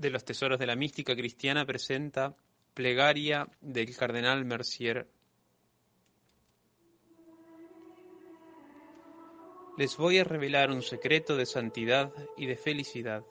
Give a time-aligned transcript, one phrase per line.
[0.00, 2.34] de los tesoros de la mística cristiana presenta
[2.72, 5.06] Plegaria del Cardenal Mercier.
[9.76, 13.24] Les voy a revelar un secreto de santidad y de felicidad.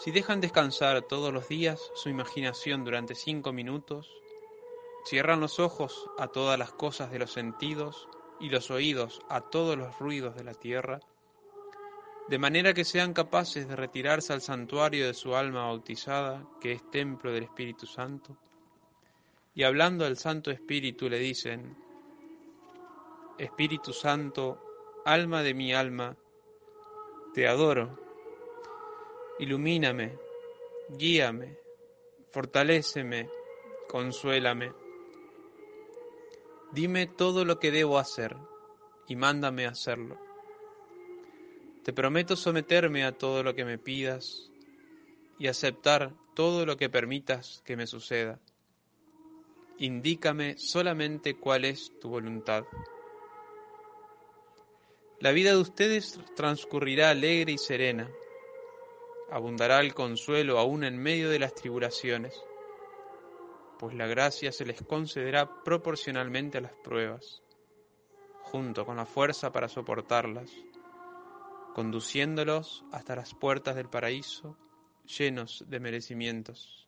[0.00, 4.10] Si dejan descansar todos los días su imaginación durante cinco minutos,
[5.04, 8.08] cierran los ojos a todas las cosas de los sentidos
[8.40, 10.98] y los oídos a todos los ruidos de la tierra,
[12.32, 16.90] de manera que sean capaces de retirarse al santuario de su alma bautizada, que es
[16.90, 18.38] templo del Espíritu Santo,
[19.54, 21.76] y hablando al Santo Espíritu le dicen,
[23.36, 24.64] Espíritu Santo,
[25.04, 26.16] alma de mi alma,
[27.34, 28.00] te adoro,
[29.38, 30.16] ilumíname,
[30.88, 31.58] guíame,
[32.30, 33.28] fortaléceme,
[33.90, 34.72] consuélame.
[36.72, 38.34] Dime todo lo que debo hacer
[39.06, 40.31] y mándame hacerlo.
[41.84, 44.48] Te prometo someterme a todo lo que me pidas
[45.36, 48.38] y aceptar todo lo que permitas que me suceda.
[49.78, 52.64] Indícame solamente cuál es tu voluntad.
[55.18, 58.08] La vida de ustedes transcurrirá alegre y serena.
[59.32, 62.40] Abundará el consuelo aún en medio de las tribulaciones,
[63.80, 67.42] pues la gracia se les concederá proporcionalmente a las pruebas,
[68.42, 70.52] junto con la fuerza para soportarlas
[71.74, 74.56] conduciéndolos hasta las puertas del paraíso
[75.06, 76.86] llenos de merecimientos.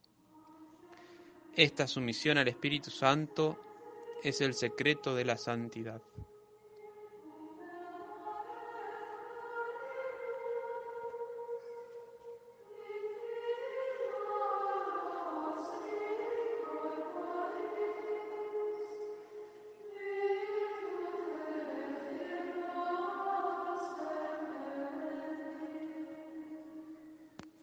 [1.56, 3.60] Esta sumisión al Espíritu Santo
[4.22, 6.02] es el secreto de la santidad.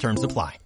[0.00, 0.60] Terms apply.